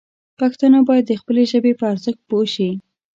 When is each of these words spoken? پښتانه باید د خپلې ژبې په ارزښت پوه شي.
پښتانه 0.39 0.79
باید 0.87 1.05
د 1.07 1.13
خپلې 1.21 1.43
ژبې 1.51 1.71
په 1.79 1.85
ارزښت 1.93 2.21
پوه 2.29 2.45
شي. 2.53 2.69